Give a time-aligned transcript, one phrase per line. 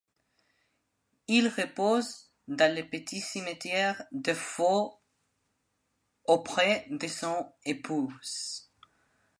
[1.27, 4.99] Il repose dans le petit cimetière de Faux
[6.25, 8.71] auprès de son épouse.